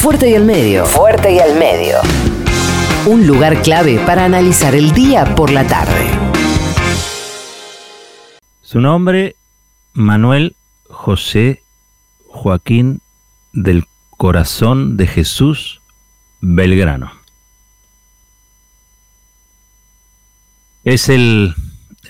Fuerte 0.00 0.30
y 0.30 0.34
al 0.34 0.46
medio. 0.46 0.86
Fuerte 0.86 1.30
y 1.30 1.40
al 1.40 1.58
medio. 1.58 1.98
Un 3.06 3.26
lugar 3.26 3.60
clave 3.60 3.98
para 4.06 4.24
analizar 4.24 4.74
el 4.74 4.92
día 4.92 5.34
por 5.34 5.50
la 5.50 5.66
tarde. 5.66 6.08
Su 8.62 8.80
nombre, 8.80 9.36
Manuel 9.92 10.56
José 10.88 11.64
Joaquín 12.28 13.02
del 13.52 13.84
Corazón 14.08 14.96
de 14.96 15.06
Jesús 15.06 15.82
Belgrano. 16.40 17.12
Es 20.82 21.10
el, 21.10 21.54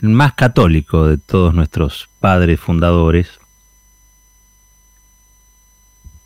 el 0.01 0.09
más 0.11 0.35
católico 0.35 1.09
de 1.09 1.19
todos 1.19 1.55
nuestros 1.55 2.09
padres 2.21 2.61
fundadores 2.61 3.40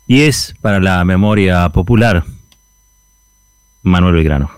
y 0.07 0.21
es 0.21 0.55
para 0.61 0.79
la 0.79 1.03
memoria 1.03 1.69
popular 1.69 2.23
Manuel 3.81 4.15
Belgrano. 4.15 4.51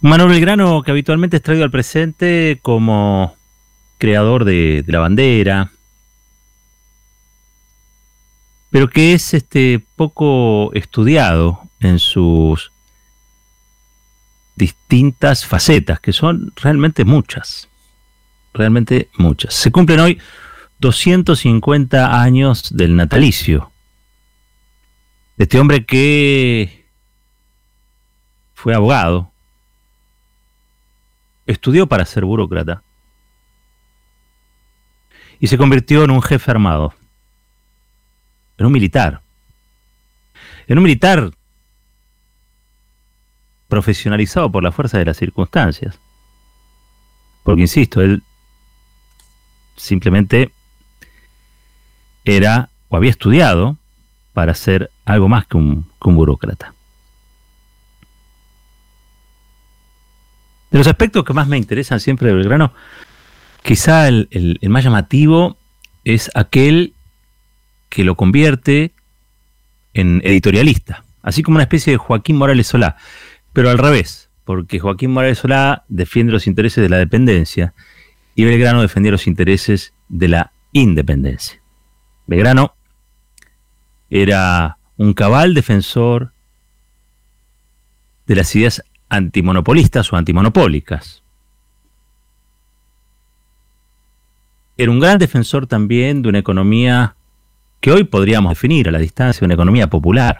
Manuel 0.00 0.30
Belgrano 0.30 0.82
que 0.82 0.90
habitualmente 0.90 1.38
es 1.38 1.42
traído 1.42 1.64
al 1.64 1.70
presente 1.70 2.58
como 2.62 3.36
creador 3.98 4.44
de, 4.44 4.84
la 4.86 4.98
bandera, 4.98 5.70
pero 8.70 8.90
que 8.90 9.14
es 9.14 9.34
este 9.34 9.82
poco 9.96 10.72
estudiado 10.74 11.62
en 11.80 11.98
sus 11.98 12.72
distintas 14.56 15.46
facetas, 15.46 16.00
que 16.00 16.12
son 16.12 16.52
realmente 16.56 17.04
muchas, 17.04 17.68
realmente 18.52 19.08
muchas. 19.16 19.54
Se 19.54 19.72
cumplen 19.72 20.00
hoy 20.00 20.20
250 20.78 22.20
años 22.22 22.76
del 22.76 22.96
natalicio. 22.96 23.70
De 25.36 25.44
este 25.44 25.58
hombre 25.58 25.84
que 25.84 26.86
fue 28.54 28.74
abogado, 28.74 29.30
estudió 31.46 31.86
para 31.86 32.06
ser 32.06 32.24
burócrata 32.24 32.82
y 35.38 35.48
se 35.48 35.58
convirtió 35.58 36.04
en 36.04 36.10
un 36.10 36.22
jefe 36.22 36.50
armado, 36.50 36.94
en 38.56 38.66
un 38.66 38.72
militar, 38.72 39.20
en 40.66 40.78
un 40.78 40.84
militar 40.84 41.30
profesionalizado 43.68 44.50
por 44.50 44.62
la 44.62 44.72
fuerza 44.72 44.98
de 44.98 45.04
las 45.04 45.16
circunstancias. 45.16 45.98
Porque, 47.42 47.62
insisto, 47.62 48.00
él 48.00 48.22
simplemente 49.76 50.53
era 52.24 52.68
o 52.88 52.96
había 52.96 53.10
estudiado 53.10 53.76
para 54.32 54.54
ser 54.54 54.90
algo 55.04 55.28
más 55.28 55.46
que 55.46 55.56
un, 55.56 55.86
burócrata. 56.00 56.74
De 60.70 60.78
los 60.78 60.86
aspectos 60.86 61.24
que 61.24 61.32
más 61.32 61.46
me 61.46 61.56
interesan 61.56 62.00
siempre 62.00 62.28
de 62.28 62.34
Belgrano, 62.34 62.72
quizá 63.62 64.08
el, 64.08 64.28
el 64.30 64.70
más 64.70 64.84
llamativo 64.84 65.56
es 66.04 66.30
aquel 66.34 66.92
que 67.88 68.04
lo 68.04 68.16
convierte 68.16 68.92
en 69.94 70.20
editorialista, 70.24 71.04
así 71.22 71.42
como 71.42 71.56
una 71.56 71.64
especie 71.64 71.92
de 71.92 71.96
Joaquín 71.96 72.36
Morales 72.36 72.66
Solá, 72.66 72.96
pero 73.52 73.70
al 73.70 73.78
revés, 73.78 74.28
porque 74.44 74.80
Joaquín 74.80 75.12
Morales 75.12 75.38
Solá 75.38 75.84
defiende 75.88 76.32
los 76.32 76.48
intereses 76.48 76.82
de 76.82 76.88
la 76.88 76.98
dependencia 76.98 77.72
y 78.34 78.44
Belgrano 78.44 78.82
defendía 78.82 79.12
los 79.12 79.28
intereses 79.28 79.94
de 80.08 80.28
la 80.28 80.52
independencia. 80.72 81.63
Belgrano 82.26 82.74
era 84.10 84.78
un 84.96 85.12
cabal 85.12 85.54
defensor 85.54 86.32
de 88.26 88.36
las 88.36 88.54
ideas 88.54 88.82
antimonopolistas 89.08 90.12
o 90.12 90.16
antimonopólicas. 90.16 91.22
Era 94.76 94.90
un 94.90 95.00
gran 95.00 95.18
defensor 95.18 95.66
también 95.66 96.22
de 96.22 96.28
una 96.28 96.38
economía 96.38 97.16
que 97.80 97.92
hoy 97.92 98.04
podríamos 98.04 98.50
definir 98.50 98.88
a 98.88 98.92
la 98.92 98.98
distancia, 98.98 99.44
una 99.44 99.54
economía 99.54 99.88
popular, 99.88 100.38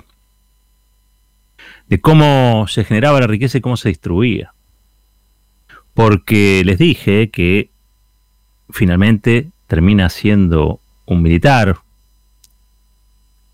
de 1.88 2.00
cómo 2.00 2.66
se 2.68 2.84
generaba 2.84 3.20
la 3.20 3.26
riqueza 3.26 3.58
y 3.58 3.60
cómo 3.60 3.76
se 3.76 3.90
distribuía. 3.90 4.54
Porque 5.92 6.62
les 6.64 6.78
dije 6.78 7.30
que 7.30 7.70
finalmente 8.70 9.50
termina 9.66 10.08
siendo 10.08 10.80
un 11.06 11.22
militar, 11.22 11.78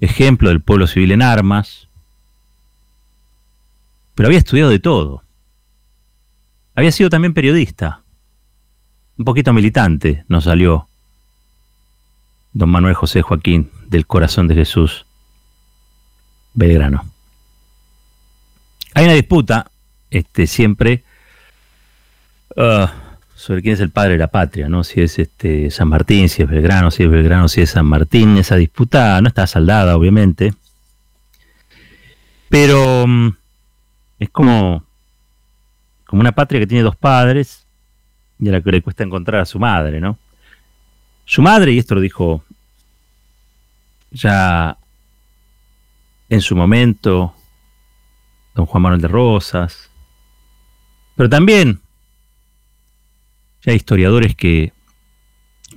ejemplo 0.00 0.48
del 0.48 0.60
pueblo 0.60 0.86
civil 0.86 1.12
en 1.12 1.22
armas, 1.22 1.88
pero 4.14 4.28
había 4.28 4.38
estudiado 4.38 4.70
de 4.70 4.78
todo. 4.78 5.22
Había 6.74 6.92
sido 6.92 7.10
también 7.10 7.34
periodista, 7.34 8.02
un 9.18 9.24
poquito 9.24 9.52
militante 9.52 10.24
nos 10.28 10.44
salió 10.44 10.88
don 12.52 12.70
Manuel 12.70 12.94
José 12.94 13.22
Joaquín 13.22 13.70
del 13.86 14.06
Corazón 14.06 14.48
de 14.48 14.54
Jesús 14.54 15.06
Belgrano. 16.54 17.04
Hay 18.94 19.04
una 19.04 19.14
disputa, 19.14 19.70
este, 20.10 20.46
siempre, 20.46 21.04
uh, 22.56 22.86
sobre 23.40 23.62
quién 23.62 23.72
es 23.72 23.80
el 23.80 23.88
padre 23.88 24.12
de 24.12 24.18
la 24.18 24.26
patria, 24.26 24.68
¿no? 24.68 24.84
Si 24.84 25.00
es 25.00 25.18
este 25.18 25.70
San 25.70 25.88
Martín, 25.88 26.28
si 26.28 26.42
es 26.42 26.48
Belgrano, 26.48 26.90
si 26.90 27.04
es 27.04 27.10
Belgrano, 27.10 27.48
si 27.48 27.62
es 27.62 27.70
San 27.70 27.86
Martín. 27.86 28.36
Esa 28.36 28.56
disputa 28.56 29.18
no 29.22 29.28
está 29.28 29.46
saldada, 29.46 29.96
obviamente. 29.96 30.52
Pero 32.50 33.06
mm, 33.06 33.28
es 34.18 34.28
como, 34.28 34.84
como 36.04 36.20
una 36.20 36.32
patria 36.32 36.60
que 36.60 36.66
tiene 36.66 36.84
dos 36.84 36.96
padres 36.96 37.66
y 38.38 38.50
a 38.50 38.52
la 38.52 38.60
que 38.60 38.72
le 38.72 38.82
cuesta 38.82 39.04
encontrar 39.04 39.40
a 39.40 39.46
su 39.46 39.58
madre, 39.58 40.02
¿no? 40.02 40.18
Su 41.24 41.40
madre, 41.40 41.72
y 41.72 41.78
esto 41.78 41.94
lo 41.94 42.02
dijo 42.02 42.44
ya 44.10 44.76
en 46.28 46.42
su 46.42 46.54
momento 46.54 47.34
don 48.54 48.66
Juan 48.66 48.82
Manuel 48.82 49.00
de 49.00 49.08
Rosas, 49.08 49.88
pero 51.16 51.30
también 51.30 51.80
ya 53.62 53.72
hay 53.72 53.76
historiadores 53.76 54.34
que 54.34 54.72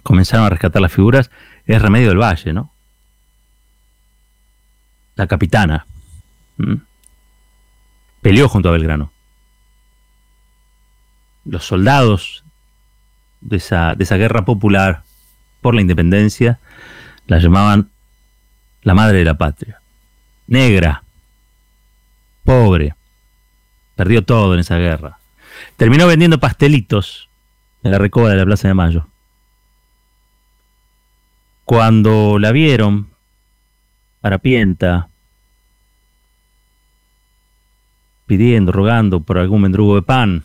comenzaron 0.04 0.46
a 0.46 0.50
rescatar 0.50 0.82
las 0.82 0.92
figuras, 0.92 1.32
es 1.66 1.82
Remedio 1.82 2.10
del 2.10 2.22
Valle, 2.22 2.54
¿no? 2.54 2.72
La 5.16 5.28
capitana. 5.28 5.86
Peleó 8.22 8.50
junto 8.50 8.70
a 8.70 8.72
Belgrano. 8.72 9.12
Los 11.46 11.66
soldados 11.66 12.44
de 13.42 13.58
esa, 13.58 13.96
de 13.96 14.04
esa 14.06 14.16
guerra 14.16 14.46
popular 14.46 15.04
por 15.62 15.76
la 15.76 15.82
independencia 15.82 16.60
la 17.28 17.40
llamaban 17.40 17.90
la 18.82 18.94
madre 18.94 19.20
de 19.20 19.26
la 19.26 19.38
patria. 19.38 19.82
Negra, 20.48 21.04
pobre, 22.44 22.96
perdió 23.96 24.24
todo 24.24 24.54
en 24.54 24.62
esa 24.62 24.78
guerra. 24.78 25.20
Terminó 25.78 26.08
vendiendo 26.08 26.40
pastelitos 26.40 27.30
en 27.84 27.92
la 27.92 27.98
recoba 27.98 28.30
de 28.30 28.38
la 28.38 28.46
Plaza 28.46 28.68
de 28.68 28.74
Mayo. 28.74 29.08
Cuando 31.66 32.40
la 32.40 32.52
vieron, 32.52 33.10
harapienta, 34.22 35.10
pidiendo, 38.26 38.72
rogando 38.72 39.20
por 39.20 39.38
algún 39.38 39.62
mendrugo 39.62 39.96
de 39.96 40.02
pan, 40.02 40.44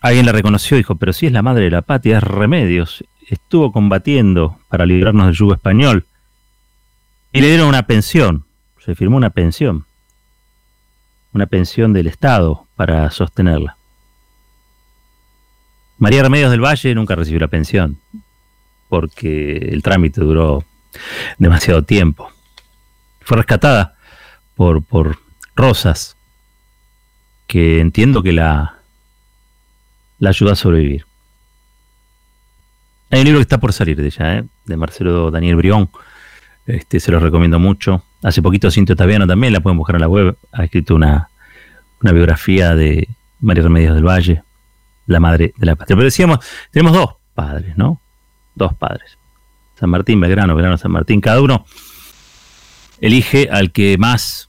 alguien 0.00 0.26
la 0.26 0.32
reconoció 0.32 0.76
y 0.76 0.80
dijo, 0.80 0.96
pero 0.96 1.12
si 1.12 1.26
es 1.26 1.32
la 1.32 1.42
madre 1.42 1.64
de 1.64 1.70
la 1.70 1.82
patria, 1.82 2.18
es 2.18 2.24
Remedios, 2.24 3.04
estuvo 3.28 3.72
combatiendo 3.72 4.58
para 4.68 4.86
librarnos 4.86 5.26
del 5.26 5.34
yugo 5.34 5.54
español. 5.54 6.06
Y 7.32 7.40
le 7.40 7.48
dieron 7.48 7.68
una 7.68 7.86
pensión, 7.86 8.44
se 8.78 8.94
firmó 8.94 9.16
una 9.16 9.30
pensión, 9.30 9.86
una 11.32 11.46
pensión 11.46 11.94
del 11.94 12.06
Estado 12.06 12.66
para 12.76 13.10
sostenerla. 13.10 13.76
María 16.02 16.24
Remedios 16.24 16.50
del 16.50 16.64
Valle 16.64 16.96
nunca 16.96 17.14
recibió 17.14 17.38
la 17.38 17.46
pensión, 17.46 17.96
porque 18.88 19.56
el 19.70 19.84
trámite 19.84 20.20
duró 20.20 20.64
demasiado 21.38 21.84
tiempo. 21.84 22.28
Fue 23.20 23.36
rescatada 23.36 23.94
por, 24.56 24.82
por 24.82 25.20
Rosas, 25.54 26.16
que 27.46 27.78
entiendo 27.78 28.20
que 28.20 28.32
la, 28.32 28.78
la 30.18 30.30
ayudó 30.30 30.50
a 30.50 30.56
sobrevivir. 30.56 31.06
Hay 33.12 33.20
un 33.20 33.26
libro 33.26 33.38
que 33.38 33.42
está 33.42 33.60
por 33.60 33.72
salir 33.72 33.96
de 33.96 34.06
ella, 34.06 34.38
¿eh? 34.38 34.44
de 34.64 34.76
Marcelo 34.76 35.30
Daniel 35.30 35.54
Brión. 35.54 35.88
Este, 36.66 36.98
se 36.98 37.12
lo 37.12 37.20
recomiendo 37.20 37.60
mucho. 37.60 38.02
Hace 38.24 38.42
poquito 38.42 38.72
Cinto 38.72 38.96
Taviano 38.96 39.28
también, 39.28 39.52
la 39.52 39.60
pueden 39.60 39.78
buscar 39.78 39.94
en 39.94 40.00
la 40.00 40.08
web. 40.08 40.36
Ha 40.50 40.64
escrito 40.64 40.96
una, 40.96 41.28
una 42.02 42.10
biografía 42.10 42.74
de 42.74 43.06
María 43.38 43.62
Remedios 43.62 43.94
del 43.94 44.04
Valle 44.04 44.42
la 45.06 45.20
madre 45.20 45.54
de 45.56 45.66
la 45.66 45.76
patria. 45.76 45.96
Pero 45.96 46.04
decíamos, 46.04 46.38
tenemos 46.70 46.92
dos 46.92 47.16
padres, 47.34 47.76
¿no? 47.76 48.00
Dos 48.54 48.74
padres. 48.74 49.18
San 49.74 49.90
Martín, 49.90 50.20
Belgrano, 50.20 50.54
Belgrano, 50.54 50.78
San 50.78 50.92
Martín. 50.92 51.20
Cada 51.20 51.40
uno 51.40 51.64
elige 53.00 53.48
al 53.50 53.72
que 53.72 53.98
más 53.98 54.48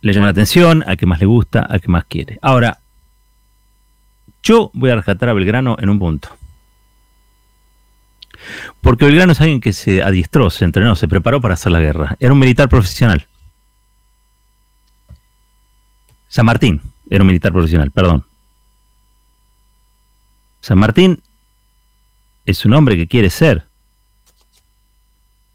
le 0.00 0.12
llama 0.12 0.26
la 0.26 0.32
atención, 0.32 0.84
al 0.86 0.96
que 0.96 1.06
más 1.06 1.20
le 1.20 1.26
gusta, 1.26 1.60
al 1.60 1.80
que 1.80 1.88
más 1.88 2.04
quiere. 2.04 2.38
Ahora, 2.42 2.78
yo 4.42 4.70
voy 4.74 4.90
a 4.90 4.96
rescatar 4.96 5.28
a 5.28 5.32
Belgrano 5.32 5.76
en 5.80 5.90
un 5.90 5.98
punto. 5.98 6.28
Porque 8.80 9.04
Belgrano 9.04 9.32
es 9.32 9.40
alguien 9.40 9.60
que 9.60 9.72
se 9.72 10.02
adiestró, 10.02 10.48
se 10.50 10.64
entrenó, 10.64 10.94
se 10.94 11.08
preparó 11.08 11.40
para 11.40 11.54
hacer 11.54 11.72
la 11.72 11.80
guerra. 11.80 12.16
Era 12.20 12.32
un 12.32 12.38
militar 12.38 12.68
profesional. 12.68 13.26
San 16.28 16.46
Martín 16.46 16.80
era 17.10 17.22
un 17.22 17.26
militar 17.26 17.52
profesional, 17.52 17.90
perdón. 17.90 18.27
San 20.68 20.78
Martín 20.78 21.22
es 22.44 22.66
un 22.66 22.74
hombre 22.74 22.94
que 22.94 23.06
quiere 23.06 23.30
ser 23.30 23.68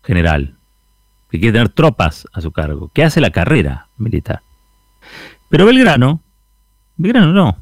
general, 0.04 0.57
que 1.30 1.39
quiere 1.39 1.54
tener 1.54 1.69
tropas 1.69 2.27
a 2.33 2.42
su 2.42 2.51
cargo, 2.51 2.89
que 2.92 3.04
hace 3.04 3.21
la 3.21 3.30
carrera 3.30 3.89
militar. 3.98 4.42
Pero 5.50 5.68
Belgrano, 5.68 6.19
Belgrano 6.98 7.31
no. 7.31 7.60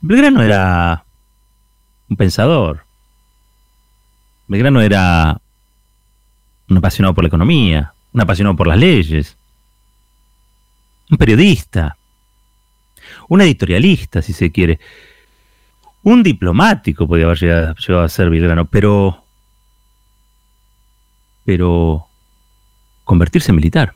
Belgrano 0.00 0.40
era 0.42 1.04
un 2.08 2.16
pensador. 2.16 2.86
Belgrano 4.48 4.80
era 4.80 5.42
un 6.70 6.76
apasionado 6.78 7.14
por 7.14 7.24
la 7.24 7.28
economía, 7.28 7.92
un 8.14 8.20
apasionado 8.22 8.56
por 8.56 8.66
las 8.66 8.78
leyes, 8.78 9.36
un 11.10 11.18
periodista, 11.18 11.98
un 13.28 13.42
editorialista, 13.42 14.22
si 14.22 14.32
se 14.32 14.50
quiere, 14.50 14.80
un 16.02 16.22
diplomático 16.22 17.06
podía 17.06 17.26
haber 17.26 17.38
llegado, 17.38 18.02
a 18.02 18.08
ser 18.08 18.30
Belgrano, 18.30 18.66
pero, 18.66 19.24
pero 21.44 22.06
convertirse 23.04 23.52
en 23.52 23.56
militar, 23.56 23.94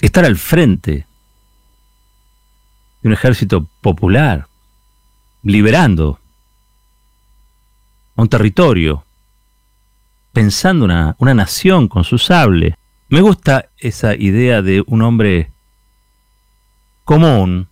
estar 0.00 0.24
al 0.24 0.36
frente 0.36 1.06
de 3.02 3.08
un 3.08 3.12
ejército 3.12 3.66
popular, 3.80 4.46
liberando 5.42 6.20
a 8.16 8.22
un 8.22 8.28
territorio, 8.28 9.04
pensando 10.32 10.84
una, 10.84 11.16
una 11.18 11.34
nación 11.34 11.88
con 11.88 12.04
su 12.04 12.18
sable. 12.18 12.76
Me 13.08 13.22
gusta 13.22 13.70
esa 13.78 14.14
idea 14.14 14.60
de 14.60 14.84
un 14.86 15.02
hombre 15.02 15.50
común, 17.04 17.68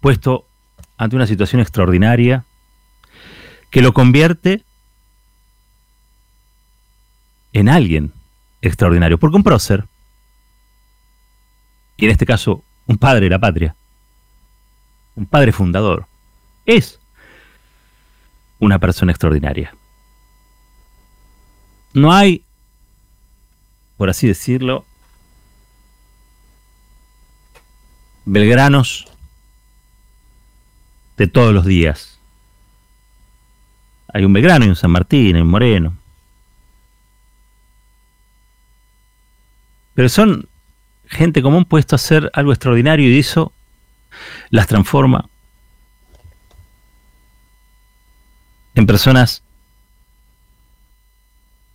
puesto 0.00 0.46
ante 0.96 1.16
una 1.16 1.26
situación 1.26 1.60
extraordinaria, 1.60 2.44
que 3.70 3.82
lo 3.82 3.92
convierte 3.92 4.64
en 7.52 7.68
alguien 7.68 8.12
extraordinario. 8.60 9.18
Porque 9.18 9.36
un 9.36 9.42
prócer, 9.42 9.86
y 11.96 12.06
en 12.06 12.10
este 12.10 12.26
caso 12.26 12.64
un 12.86 12.98
padre 12.98 13.20
de 13.20 13.30
la 13.30 13.38
patria, 13.38 13.76
un 15.14 15.26
padre 15.26 15.52
fundador, 15.52 16.06
es 16.66 16.98
una 18.58 18.78
persona 18.78 19.12
extraordinaria. 19.12 19.74
No 21.92 22.12
hay, 22.12 22.44
por 23.96 24.10
así 24.10 24.26
decirlo, 24.26 24.84
belgranos 28.24 29.09
de 31.20 31.26
todos 31.26 31.52
los 31.52 31.66
días. 31.66 32.18
Hay 34.14 34.24
un 34.24 34.32
Belgrano, 34.32 34.62
hay 34.64 34.70
un 34.70 34.74
San 34.74 34.90
Martín, 34.90 35.36
hay 35.36 35.42
un 35.42 35.48
Moreno. 35.48 35.94
Pero 39.92 40.08
son 40.08 40.48
gente 41.04 41.42
común 41.42 41.66
puesto 41.66 41.94
a 41.94 41.96
hacer 41.98 42.30
algo 42.32 42.52
extraordinario 42.52 43.06
y 43.10 43.18
eso 43.18 43.52
las 44.48 44.66
transforma 44.66 45.28
en 48.74 48.86
personas 48.86 49.42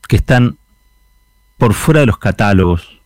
que 0.07 0.15
están 0.15 0.57
por 1.59 1.75
fuera 1.75 1.99
de 1.99 2.07
los 2.07 2.17
catálogos, 2.17 2.99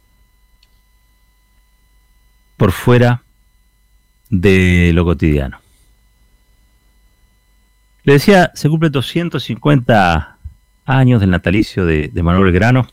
por 2.55 2.71
fuera 2.71 3.23
de 4.29 4.91
lo 4.93 5.03
cotidiano. 5.03 5.59
Le 8.09 8.13
decía, 8.13 8.51
se 8.55 8.67
cumple 8.67 8.89
250 8.89 10.37
años 10.87 11.21
del 11.21 11.29
natalicio 11.29 11.85
de, 11.85 12.11
Manuel 12.23 12.51
Grano 12.51 12.87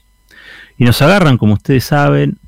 y 0.77 0.85
nos 0.85 1.01
agarran, 1.01 1.39
como 1.39 1.55
ustedes 1.55 1.85
saben, 1.85 2.39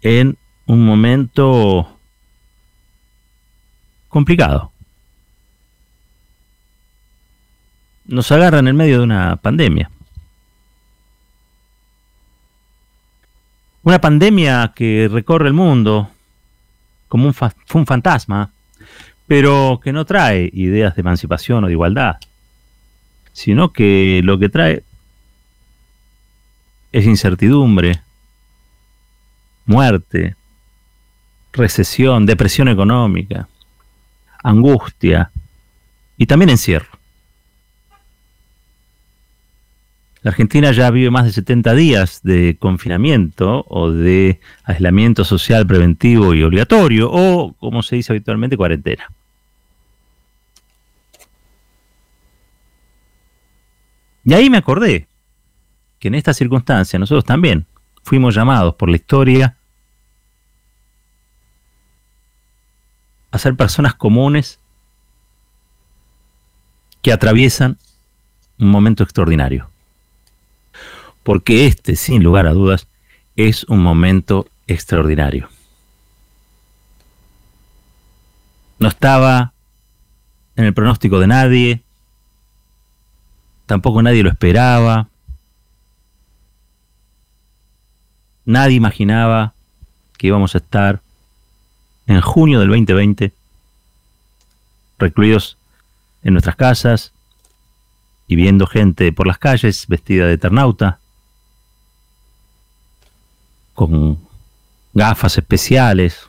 en 0.00 0.38
un 0.64 0.86
momento 0.86 1.98
complicado. 4.08 4.72
Nos 8.06 8.32
agarran 8.32 8.66
en 8.66 8.76
medio 8.76 8.96
de 8.96 9.04
una 9.04 9.36
pandemia. 9.36 9.90
Una 13.82 14.00
pandemia 14.00 14.72
que 14.74 15.10
recorre 15.12 15.48
el 15.48 15.52
mundo 15.52 16.10
como 17.06 17.26
un, 17.28 17.34
un 17.74 17.86
fantasma, 17.86 18.50
pero 19.28 19.78
que 19.84 19.92
no 19.92 20.06
trae 20.06 20.50
ideas 20.54 20.96
de 20.96 21.02
emancipación 21.02 21.62
o 21.62 21.66
de 21.66 21.74
igualdad, 21.74 22.16
sino 23.32 23.72
que 23.72 24.22
lo 24.24 24.38
que 24.38 24.48
trae 24.48 24.82
es 26.90 27.04
incertidumbre, 27.04 28.00
muerte, 29.66 30.34
recesión, 31.52 32.24
depresión 32.24 32.68
económica, 32.68 33.48
angustia 34.42 35.30
y 36.16 36.24
también 36.24 36.48
encierro. 36.48 36.88
La 40.22 40.30
Argentina 40.30 40.72
ya 40.72 40.90
vive 40.90 41.10
más 41.10 41.26
de 41.26 41.32
70 41.32 41.74
días 41.74 42.22
de 42.22 42.56
confinamiento 42.58 43.66
o 43.68 43.90
de 43.90 44.40
aislamiento 44.64 45.24
social 45.24 45.66
preventivo 45.66 46.34
y 46.34 46.42
obligatorio 46.42 47.10
o, 47.12 47.52
como 47.58 47.82
se 47.82 47.96
dice 47.96 48.12
habitualmente, 48.12 48.56
cuarentena. 48.56 49.06
Y 54.28 54.34
ahí 54.34 54.50
me 54.50 54.58
acordé 54.58 55.08
que 55.98 56.08
en 56.08 56.14
esta 56.14 56.34
circunstancia 56.34 56.98
nosotros 56.98 57.24
también 57.24 57.64
fuimos 58.02 58.34
llamados 58.34 58.74
por 58.74 58.90
la 58.90 58.96
historia 58.96 59.56
a 63.30 63.38
ser 63.38 63.56
personas 63.56 63.94
comunes 63.94 64.58
que 67.00 67.10
atraviesan 67.10 67.78
un 68.58 68.68
momento 68.68 69.02
extraordinario. 69.02 69.70
Porque 71.22 71.66
este, 71.66 71.96
sin 71.96 72.22
lugar 72.22 72.46
a 72.46 72.52
dudas, 72.52 72.86
es 73.34 73.64
un 73.64 73.82
momento 73.82 74.46
extraordinario. 74.66 75.48
No 78.78 78.88
estaba 78.88 79.54
en 80.54 80.66
el 80.66 80.74
pronóstico 80.74 81.18
de 81.18 81.28
nadie, 81.28 81.82
tampoco 83.68 84.02
nadie 84.02 84.22
lo 84.22 84.30
esperaba, 84.30 85.08
nadie 88.46 88.74
imaginaba 88.74 89.52
que 90.16 90.26
íbamos 90.28 90.54
a 90.54 90.58
estar 90.58 91.02
en 92.06 92.22
junio 92.22 92.60
del 92.60 92.70
2020, 92.70 93.30
recluidos 94.98 95.58
en 96.22 96.32
nuestras 96.32 96.56
casas 96.56 97.12
y 98.26 98.36
viendo 98.36 98.66
gente 98.66 99.12
por 99.12 99.26
las 99.26 99.36
calles 99.36 99.86
vestida 99.86 100.26
de 100.26 100.32
eternauta, 100.32 100.98
con 103.74 104.18
gafas 104.94 105.36
especiales, 105.36 106.26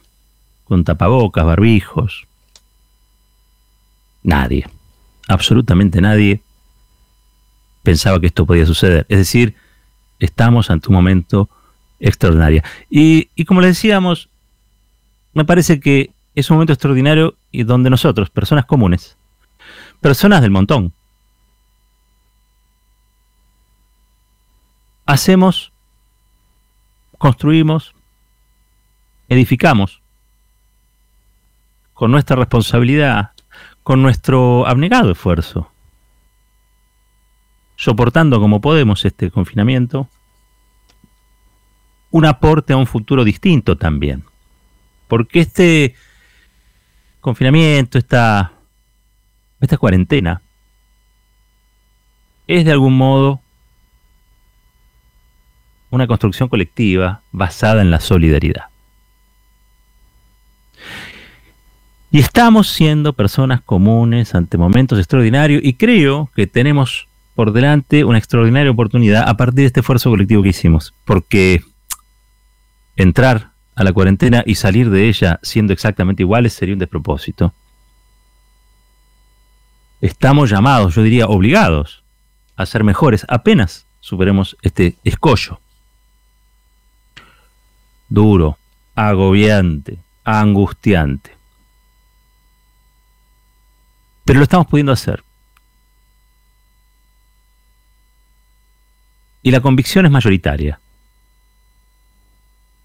con 0.65 0.83
tapabocas, 0.83 1.45
barbijos. 1.45 2.27
Nadie, 4.23 4.69
absolutamente 5.29 6.01
nadie 6.01 6.43
pensaba 7.83 8.19
que 8.19 8.27
esto 8.27 8.45
podía 8.45 8.65
suceder. 8.65 9.05
Es 9.09 9.17
decir, 9.17 9.55
estamos 10.19 10.69
ante 10.69 10.89
un 10.89 10.95
momento 10.95 11.49
extraordinario. 11.99 12.61
Y, 12.89 13.27
como 13.45 13.61
le 13.61 13.67
decíamos, 13.67 14.29
me 15.33 15.45
parece 15.45 15.79
que 15.79 16.11
es 16.35 16.49
un 16.49 16.57
momento 16.57 16.73
extraordinario 16.73 17.35
y 17.51 17.63
donde 17.63 17.89
nosotros, 17.89 18.29
personas 18.29 18.65
comunes, 18.65 19.17
personas 20.01 20.41
del 20.41 20.51
montón, 20.51 20.93
hacemos, 25.05 25.71
construimos, 27.17 27.93
edificamos 29.27 30.01
con 31.93 32.11
nuestra 32.11 32.35
responsabilidad, 32.35 33.31
con 33.83 34.01
nuestro 34.01 34.65
abnegado 34.67 35.11
esfuerzo, 35.11 35.71
soportando 37.79 38.41
como 38.41 38.59
podemos 38.59 39.05
este 39.05 39.31
confinamiento, 39.31 40.09
un 42.11 42.25
aporte 42.25 42.73
a 42.73 42.77
un 42.77 42.85
futuro 42.85 43.23
distinto 43.23 43.77
también. 43.77 44.25
Porque 45.07 45.39
este 45.39 45.95
confinamiento, 47.21 47.97
esta, 47.97 48.51
esta 49.61 49.77
cuarentena, 49.77 50.41
es 52.47 52.65
de 52.65 52.73
algún 52.73 52.97
modo 52.97 53.39
una 55.89 56.05
construcción 56.05 56.49
colectiva 56.49 57.21
basada 57.31 57.81
en 57.81 57.91
la 57.91 58.01
solidaridad. 58.01 58.65
Y 62.11 62.19
estamos 62.19 62.67
siendo 62.67 63.13
personas 63.13 63.61
comunes 63.61 64.35
ante 64.35 64.57
momentos 64.57 64.99
extraordinarios 64.99 65.63
y 65.63 65.75
creo 65.75 66.29
que 66.35 66.45
tenemos 66.45 67.08
por 67.39 67.53
delante 67.53 68.03
una 68.03 68.17
extraordinaria 68.17 68.69
oportunidad 68.69 69.29
a 69.29 69.37
partir 69.37 69.61
de 69.61 69.67
este 69.67 69.79
esfuerzo 69.79 70.09
colectivo 70.09 70.43
que 70.43 70.49
hicimos, 70.49 70.93
porque 71.05 71.63
entrar 72.97 73.51
a 73.75 73.85
la 73.85 73.93
cuarentena 73.93 74.43
y 74.45 74.55
salir 74.55 74.89
de 74.89 75.07
ella 75.07 75.39
siendo 75.41 75.71
exactamente 75.71 76.21
iguales 76.21 76.51
sería 76.51 76.75
un 76.75 76.79
despropósito. 76.79 77.53
Estamos 80.01 80.49
llamados, 80.49 80.95
yo 80.95 81.01
diría 81.01 81.27
obligados, 81.27 82.03
a 82.57 82.65
ser 82.65 82.83
mejores 82.83 83.25
apenas 83.29 83.87
superemos 84.01 84.57
este 84.61 84.97
escollo. 85.05 85.61
Duro, 88.09 88.57
agobiante, 88.95 89.97
angustiante. 90.25 91.31
Pero 94.25 94.39
lo 94.39 94.43
estamos 94.43 94.67
pudiendo 94.67 94.91
hacer. 94.91 95.23
Y 99.41 99.51
la 99.51 99.61
convicción 99.61 100.05
es 100.05 100.11
mayoritaria. 100.11 100.79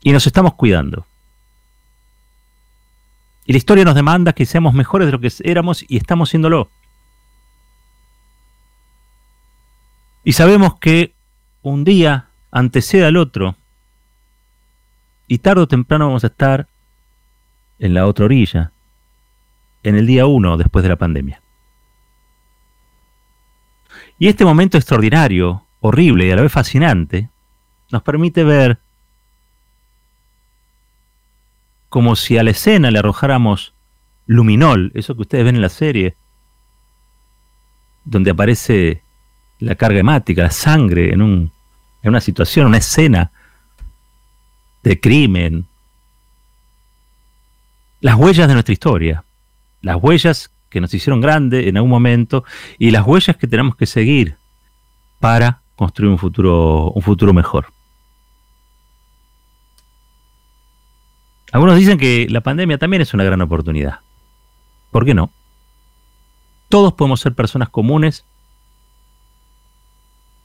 Y 0.02 0.12
nos 0.12 0.26
estamos 0.26 0.54
cuidando. 0.54 1.06
Y 3.46 3.52
la 3.52 3.58
historia 3.58 3.84
nos 3.84 3.94
demanda 3.94 4.32
que 4.32 4.46
seamos 4.46 4.74
mejores 4.74 5.06
de 5.06 5.12
lo 5.12 5.20
que 5.20 5.32
éramos 5.42 5.84
y 5.88 5.96
estamos 5.96 6.30
siéndolo. 6.30 6.70
Y 10.24 10.32
sabemos 10.32 10.78
que 10.78 11.14
un 11.62 11.84
día 11.84 12.28
antecede 12.50 13.04
al 13.04 13.16
otro 13.16 13.56
y 15.26 15.38
tarde 15.38 15.62
o 15.62 15.68
temprano 15.68 16.06
vamos 16.06 16.24
a 16.24 16.28
estar 16.28 16.68
en 17.78 17.92
la 17.92 18.06
otra 18.06 18.24
orilla, 18.24 18.72
en 19.82 19.96
el 19.96 20.06
día 20.06 20.26
uno 20.26 20.56
después 20.56 20.82
de 20.82 20.88
la 20.88 20.96
pandemia. 20.96 21.42
Y 24.18 24.28
este 24.28 24.44
momento 24.44 24.78
extraordinario, 24.78 25.63
horrible 25.86 26.26
y 26.26 26.30
a 26.30 26.36
la 26.36 26.42
vez 26.42 26.52
fascinante, 26.52 27.28
nos 27.90 28.02
permite 28.02 28.42
ver 28.42 28.78
como 31.90 32.16
si 32.16 32.38
a 32.38 32.42
la 32.42 32.52
escena 32.52 32.90
le 32.90 33.00
arrojáramos 33.00 33.74
luminol, 34.26 34.92
eso 34.94 35.14
que 35.14 35.22
ustedes 35.22 35.44
ven 35.44 35.56
en 35.56 35.60
la 35.60 35.68
serie, 35.68 36.16
donde 38.06 38.30
aparece 38.30 39.02
la 39.58 39.74
carga 39.74 40.00
hemática, 40.00 40.44
la 40.44 40.50
sangre 40.50 41.12
en, 41.12 41.20
un, 41.20 41.52
en 42.02 42.08
una 42.08 42.22
situación, 42.22 42.66
una 42.66 42.78
escena 42.78 43.30
de 44.82 44.98
crimen, 44.98 45.66
las 48.00 48.14
huellas 48.14 48.48
de 48.48 48.54
nuestra 48.54 48.72
historia, 48.72 49.22
las 49.82 49.96
huellas 50.00 50.50
que 50.70 50.80
nos 50.80 50.94
hicieron 50.94 51.20
grande 51.20 51.68
en 51.68 51.76
algún 51.76 51.90
momento 51.90 52.42
y 52.78 52.90
las 52.90 53.06
huellas 53.06 53.36
que 53.36 53.46
tenemos 53.46 53.76
que 53.76 53.84
seguir 53.84 54.38
para 55.20 55.60
construir 55.76 56.10
un 56.10 56.18
futuro, 56.18 56.90
un 56.90 57.02
futuro 57.02 57.32
mejor. 57.32 57.66
Algunos 61.52 61.76
dicen 61.76 61.98
que 61.98 62.26
la 62.30 62.40
pandemia 62.40 62.78
también 62.78 63.02
es 63.02 63.14
una 63.14 63.24
gran 63.24 63.40
oportunidad. 63.40 64.00
¿Por 64.90 65.04
qué 65.04 65.14
no? 65.14 65.30
Todos 66.68 66.92
podemos 66.94 67.20
ser 67.20 67.34
personas 67.34 67.68
comunes 67.68 68.24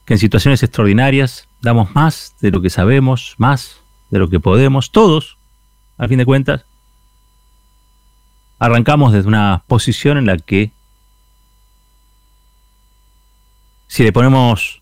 que 0.04 0.14
en 0.14 0.18
situaciones 0.18 0.62
extraordinarias 0.62 1.48
damos 1.60 1.94
más 1.94 2.34
de 2.40 2.50
lo 2.50 2.60
que 2.62 2.70
sabemos, 2.70 3.34
más 3.38 3.80
de 4.10 4.18
lo 4.18 4.28
que 4.28 4.40
podemos, 4.40 4.90
todos, 4.90 5.36
a 5.98 6.08
fin 6.08 6.18
de 6.18 6.26
cuentas, 6.26 6.64
arrancamos 8.58 9.12
desde 9.12 9.28
una 9.28 9.64
posición 9.66 10.18
en 10.18 10.26
la 10.26 10.36
que 10.36 10.72
si 13.88 14.04
le 14.04 14.12
ponemos 14.12 14.79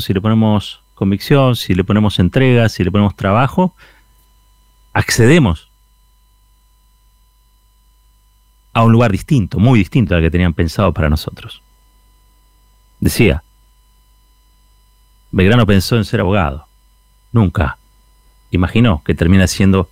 si 0.00 0.12
le 0.12 0.20
ponemos 0.20 0.82
convicción, 0.94 1.56
si 1.56 1.74
le 1.74 1.84
ponemos 1.84 2.18
entrega, 2.18 2.68
si 2.68 2.84
le 2.84 2.90
ponemos 2.90 3.16
trabajo, 3.16 3.74
accedemos 4.92 5.70
a 8.72 8.84
un 8.84 8.92
lugar 8.92 9.10
distinto, 9.10 9.58
muy 9.58 9.78
distinto 9.78 10.14
al 10.14 10.22
que 10.22 10.30
tenían 10.30 10.54
pensado 10.54 10.92
para 10.92 11.08
nosotros. 11.08 11.62
Decía, 13.00 13.42
Belgrano 15.32 15.66
pensó 15.66 15.96
en 15.96 16.04
ser 16.04 16.20
abogado. 16.20 16.66
Nunca 17.32 17.78
imaginó 18.50 19.02
que 19.04 19.14
termina 19.14 19.46
siendo 19.46 19.88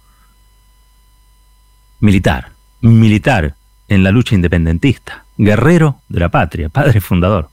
militar 2.00 2.52
militar 2.80 3.54
en 3.88 4.04
la 4.04 4.10
lucha 4.10 4.34
independentista, 4.34 5.24
guerrero 5.36 6.00
de 6.08 6.20
la 6.20 6.28
patria, 6.28 6.68
padre 6.68 7.00
fundador. 7.00 7.50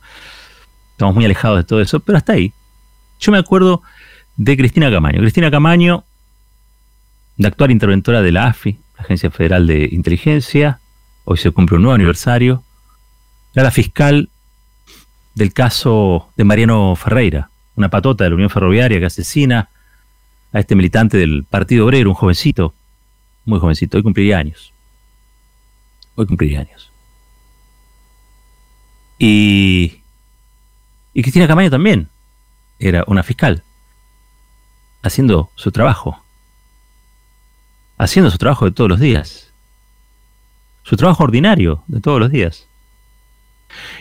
Estamos 0.96 1.14
muy 1.14 1.26
alejados 1.26 1.58
de 1.58 1.66
todo 1.66 1.82
eso, 1.82 2.00
pero 2.00 2.18
hasta 2.18 2.32
ahí. 2.32 2.54
Yo 3.20 3.34
me 3.34 3.38
acuerdo 3.38 3.82
de 4.38 4.56
Cristina 4.56 4.90
Camaño. 4.90 5.20
Cristina 5.20 5.52
Camaño, 5.52 6.06
la 7.36 7.50
actual 7.50 7.72
interventora 7.72 8.22
de 8.22 8.32
la 8.32 8.48
AFI, 8.48 8.80
la 8.96 9.04
Agencia 9.04 9.30
Federal 9.30 9.68
de 9.68 9.90
Inteligencia, 9.92 10.80
hoy 11.26 11.36
se 11.36 11.52
cumple 11.52 11.76
un 11.76 11.82
nuevo 11.82 11.96
aniversario, 11.96 12.64
era 13.54 13.64
la 13.64 13.72
fiscal 13.72 14.30
del 15.34 15.52
caso 15.52 16.30
de 16.38 16.46
Mariano 16.46 16.96
Ferreira, 16.96 17.50
una 17.76 17.90
patota 17.90 18.24
de 18.24 18.30
la 18.30 18.36
Unión 18.36 18.50
Ferroviaria 18.50 18.98
que 18.98 19.08
asesina 19.08 19.68
a 20.54 20.60
este 20.62 20.76
militante 20.76 21.18
del 21.18 21.44
Partido 21.44 21.88
Obrero, 21.88 22.10
un 22.10 22.16
jovencito, 22.16 22.74
muy 23.44 23.60
jovencito, 23.60 23.98
hoy 23.98 24.04
cumpliría 24.04 24.38
años. 24.38 24.72
Hoy 26.16 26.26
cumpliría 26.26 26.62
años. 26.62 26.90
Y, 29.20 30.05
y 31.16 31.24
Cristina 31.24 31.48
Camaño 31.48 31.72
también 31.72 32.10
era 32.78 33.04
una 33.08 33.24
fiscal, 33.24 33.64
haciendo 35.02 35.50
su 35.56 35.72
trabajo, 35.72 36.24
haciendo 37.98 38.30
su 38.30 38.38
trabajo 38.38 38.66
de 38.66 38.72
todos 38.72 38.88
los 38.88 39.00
días, 39.00 39.52
su 40.84 40.96
trabajo 40.96 41.24
ordinario 41.24 41.84
de 41.88 42.02
todos 42.02 42.20
los 42.20 42.30
días. 42.30 42.68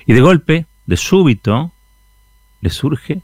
Y 0.05 0.13
de 0.13 0.21
golpe, 0.21 0.67
de 0.85 0.99
súbito, 0.99 1.73
le 2.61 2.69
surge 2.69 3.23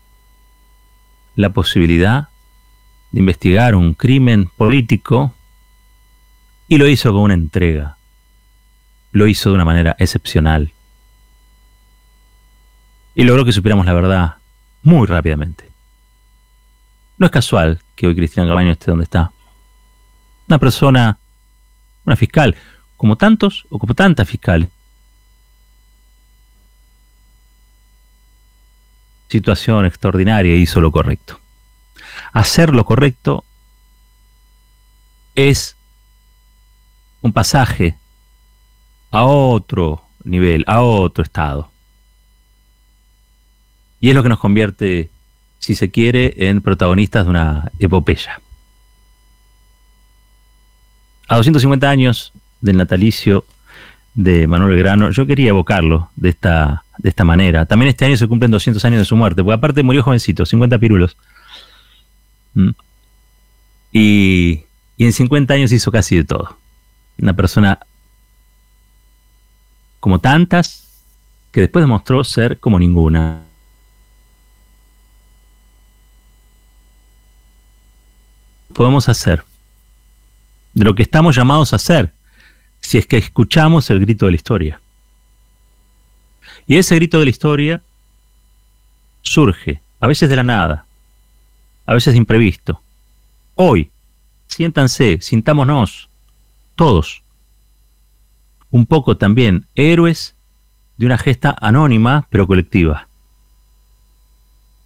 la 1.37 1.51
posibilidad 1.51 2.31
de 3.13 3.21
investigar 3.21 3.75
un 3.75 3.93
crimen 3.93 4.51
político 4.57 5.35
y 6.69 6.79
lo 6.79 6.89
hizo 6.89 7.13
con 7.13 7.21
una 7.21 7.35
entrega 7.35 7.99
lo 9.13 9.27
hizo 9.27 9.51
de 9.51 9.55
una 9.55 9.65
manera 9.65 9.97
excepcional. 9.99 10.73
Y 13.15 13.25
logró 13.25 13.45
que 13.45 13.53
supiéramos 13.53 13.87
la 13.87 13.93
verdad 13.93 14.37
muy 14.83 15.07
rápidamente. 15.07 15.71
No 17.19 17.27
es 17.27 17.33
casual 17.33 17.81
que 17.95 18.07
hoy 18.07 18.15
Cristian 18.15 18.49
Cabaño 18.49 18.73
esté 18.73 18.91
donde 18.91 19.05
está. 19.05 19.31
Una 20.49 20.59
persona, 20.59 21.19
una 22.07 22.17
fiscal, 22.17 22.57
como 22.97 23.17
tantos 23.17 23.67
o 23.69 23.79
como 23.79 23.95
tantas 23.95 24.29
fiscales. 24.29 24.69
Situación 29.29 29.87
extraordinaria 29.87 30.57
hizo 30.57 30.81
lo 30.81 30.91
correcto. 30.91 31.39
Hacer 32.33 32.75
lo 32.75 32.85
correcto 32.85 33.45
es 35.35 35.77
un 37.21 37.33
pasaje 37.33 37.97
a 39.11 39.25
otro 39.25 40.05
nivel, 40.25 40.65
a 40.67 40.83
otro 40.83 41.23
estado. 41.23 41.71
Y 44.01 44.09
es 44.09 44.15
lo 44.15 44.23
que 44.23 44.29
nos 44.29 44.39
convierte, 44.39 45.11
si 45.59 45.75
se 45.75 45.91
quiere, 45.91 46.49
en 46.49 46.61
protagonistas 46.61 47.25
de 47.25 47.31
una 47.31 47.71
epopeya. 47.79 48.41
A 51.29 51.37
250 51.37 51.89
años 51.89 52.33
del 52.61 52.77
natalicio 52.77 53.45
de 54.15 54.47
Manuel 54.47 54.77
Grano, 54.79 55.11
yo 55.11 55.27
quería 55.27 55.51
evocarlo 55.51 56.11
de 56.17 56.31
esta, 56.31 56.85
de 56.99 57.09
esta 57.09 57.25
manera. 57.25 57.67
También 57.67 57.91
este 57.91 58.05
año 58.05 58.17
se 58.17 58.27
cumplen 58.27 58.51
200 58.51 58.85
años 58.85 58.99
de 58.99 59.05
su 59.05 59.17
muerte, 59.17 59.43
porque 59.43 59.55
aparte 59.55 59.83
murió 59.83 60.03
jovencito, 60.03 60.45
50 60.45 60.79
pirulos. 60.79 61.17
¿Mm? 62.55 62.71
Y, 63.93 64.65
y 64.97 65.05
en 65.05 65.13
50 65.13 65.55
años 65.55 65.73
hizo 65.73 65.93
casi 65.93 66.17
de 66.17 66.25
todo. 66.25 66.57
Una 67.19 67.35
persona 67.35 67.79
como 70.01 70.19
tantas, 70.19 70.89
que 71.53 71.61
después 71.61 71.83
demostró 71.83 72.25
ser 72.25 72.59
como 72.59 72.79
ninguna. 72.79 73.43
Podemos 78.73 79.09
hacer 79.09 79.45
de 80.75 80.85
lo 80.85 80.95
que 80.95 81.03
estamos 81.03 81.37
llamados 81.37 81.73
a 81.73 81.77
hacer 81.77 82.13
si 82.81 82.99
es 82.99 83.07
que 83.07 83.19
escuchamos 83.19 83.91
el 83.91 84.01
grito 84.01 84.27
de 84.27 84.33
la 84.33 84.37
historia. 84.37 84.81
Y 86.67 86.77
ese 86.77 86.95
grito 86.95 87.19
de 87.19 87.25
la 87.25 87.31
historia 87.31 87.83
surge, 89.23 89.81
a 90.01 90.07
veces 90.07 90.29
de 90.29 90.37
la 90.37 90.43
nada, 90.43 90.87
a 91.87 91.95
veces 91.95 92.15
de 92.15 92.19
imprevisto. 92.19 92.81
Hoy, 93.55 93.91
siéntanse, 94.47 95.19
sintámonos, 95.21 96.09
todos, 96.77 97.23
un 98.71 98.87
poco 98.87 99.17
también 99.17 99.67
héroes 99.75 100.35
de 100.97 101.07
una 101.07 101.19
gesta 101.19 101.57
anónima 101.61 102.27
pero 102.31 102.47
colectiva. 102.47 103.09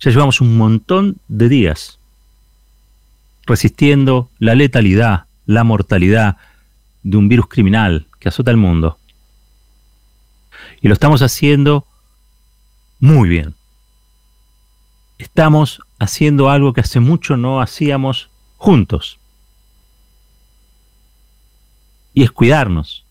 Ya 0.00 0.10
llevamos 0.10 0.40
un 0.40 0.56
montón 0.56 1.18
de 1.28 1.48
días 1.48 1.98
resistiendo 3.46 4.30
la 4.38 4.54
letalidad, 4.54 5.26
la 5.46 5.64
mortalidad 5.64 6.36
de 7.02 7.16
un 7.16 7.28
virus 7.28 7.48
criminal 7.48 8.06
que 8.18 8.28
azota 8.28 8.50
el 8.50 8.56
mundo. 8.56 8.98
Y 10.80 10.88
lo 10.88 10.94
estamos 10.94 11.22
haciendo 11.22 11.86
muy 12.98 13.28
bien. 13.28 13.54
Estamos 15.18 15.80
haciendo 15.98 16.50
algo 16.50 16.72
que 16.72 16.80
hace 16.80 17.00
mucho 17.00 17.36
no 17.36 17.60
hacíamos 17.60 18.30
juntos. 18.56 19.18
Y 22.12 22.22
es 22.22 22.30
cuidarnos. 22.30 23.04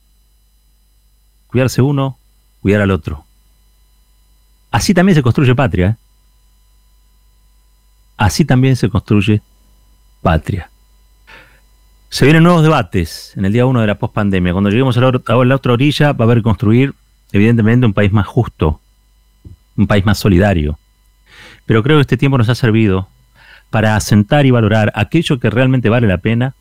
Cuidarse 1.47 1.81
uno, 1.81 2.17
cuidar 2.61 2.81
al 2.81 2.91
otro. 2.91 3.25
Así 4.71 4.93
también 4.93 5.15
se 5.15 5.21
construye 5.21 5.53
patria. 5.53 5.87
¿eh? 5.89 5.95
Así 8.17 8.45
también 8.45 8.75
se 8.75 8.89
construye 8.89 9.41
patria. 10.23 10.71
Se 12.09 12.25
vienen 12.25 12.43
nuevos 12.43 12.63
debates 12.63 13.33
en 13.35 13.45
el 13.45 13.53
día 13.53 13.65
1 13.65 13.81
de 13.81 13.87
la 13.87 13.99
pospandemia. 13.99 14.53
Cuando 14.53 14.69
lleguemos 14.69 14.97
a 14.97 15.01
la, 15.01 15.07
otra 15.55 15.73
orilla 15.73 16.13
va 16.13 16.25
a 16.25 16.27
haber 16.27 16.41
construir, 16.41 16.93
evidentemente, 17.31 17.85
un 17.85 17.93
país 17.93 18.11
más 18.11 18.25
justo, 18.25 18.79
un 19.75 19.85
país 19.85 20.05
más 20.05 20.17
solidario. 20.17 20.79
Pero 21.65 21.83
creo 21.83 21.97
que 21.97 22.01
este 22.01 22.17
tiempo 22.17 22.37
nos 22.37 22.49
ha 22.49 22.55
servido 22.55 23.07
para 23.69 23.95
asentar 23.95 24.45
y 24.45 24.51
valorar 24.51 24.91
aquello 24.95 25.39
que 25.39 25.49
realmente 25.49 25.89
vale 25.89 26.07
la 26.07 26.17
pena 26.17 26.55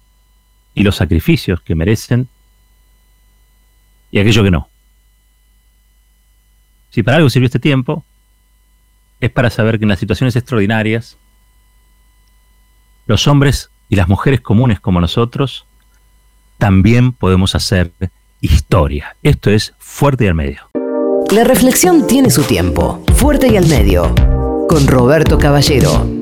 y 0.74 0.82
los 0.82 0.96
sacrificios 0.96 1.60
que 1.60 1.74
merecen 1.74 2.28
y 4.10 4.18
aquello 4.18 4.42
que 4.44 4.50
no. 4.50 4.68
Si 6.90 7.02
para 7.02 7.18
algo 7.18 7.30
sirvió 7.30 7.46
este 7.46 7.58
tiempo, 7.58 8.04
es 9.20 9.30
para 9.30 9.50
saber 9.50 9.78
que 9.78 9.84
en 9.84 9.90
las 9.90 9.98
situaciones 9.98 10.34
extraordinarias, 10.36 11.18
los 13.06 13.26
hombres 13.28 13.70
y 13.88 13.96
las 13.96 14.08
mujeres 14.08 14.40
comunes 14.40 14.80
como 14.80 15.00
nosotros, 15.00 15.66
también 16.58 17.12
podemos 17.12 17.54
hacer 17.54 17.92
historia. 18.40 19.16
Esto 19.22 19.50
es 19.50 19.74
Fuerte 19.78 20.24
y 20.24 20.28
al 20.28 20.34
Medio. 20.34 20.70
La 21.30 21.44
reflexión 21.44 22.06
tiene 22.06 22.30
su 22.30 22.42
tiempo. 22.42 23.04
Fuerte 23.14 23.48
y 23.48 23.56
al 23.56 23.66
Medio. 23.66 24.14
Con 24.68 24.86
Roberto 24.86 25.38
Caballero. 25.38 26.21